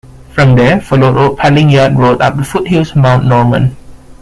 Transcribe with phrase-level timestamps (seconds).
[0.31, 3.77] From there follow Old Paling Yard Road up the foot hills of Mount Norman.